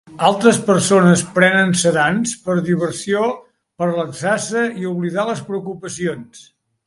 Altres 0.27 0.59
persones 0.69 1.23
prenen 1.35 1.73
sedants 1.81 2.33
per 2.47 2.55
diversió 2.69 3.27
per 3.81 3.91
relaxar-se 3.91 4.63
i 4.85 4.89
oblidar 4.95 5.29
les 5.31 5.47
preocupacions. 5.51 6.43